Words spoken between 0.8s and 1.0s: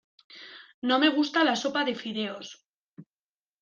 No